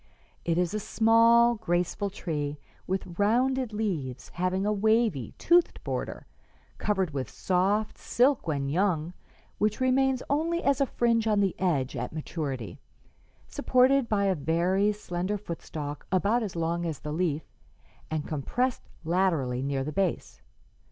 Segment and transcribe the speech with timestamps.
[0.45, 2.57] It is a small, graceful tree
[2.87, 6.25] with rounded leaves having a wavy, toothed border,
[6.79, 9.13] covered with soft silk when young,
[9.59, 12.79] which remains only as a fringe on the edge at maturity,
[13.47, 17.43] supported by a very slender footstalk about as long as the leaf,
[18.09, 20.41] and compressed laterally from near the base.